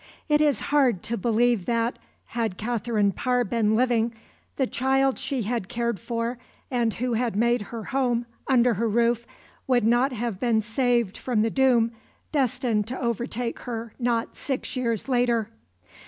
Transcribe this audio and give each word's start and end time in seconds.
It 0.27 0.41
is 0.41 0.59
hard 0.73 1.03
to 1.03 1.15
believe 1.15 1.67
that, 1.67 1.99
had 2.33 2.57
Katherine 2.57 3.11
Parr 3.11 3.43
been 3.43 3.75
living, 3.75 4.15
the 4.55 4.65
child 4.65 5.19
she 5.19 5.43
had 5.43 5.69
cared 5.69 5.99
for 5.99 6.39
and 6.71 6.95
who 6.95 7.13
had 7.13 7.35
made 7.35 7.61
her 7.69 7.83
home 7.83 8.25
under 8.47 8.73
her 8.73 8.89
roof, 8.89 9.27
would 9.67 9.83
not 9.85 10.11
have 10.11 10.39
been 10.39 10.59
saved 10.59 11.17
from 11.17 11.43
the 11.43 11.51
doom 11.51 11.91
destined 12.31 12.87
to 12.87 12.99
overtake 12.99 13.59
her 13.59 13.93
not 13.99 14.35
six 14.35 14.75
years 14.75 15.07
later. 15.07 15.51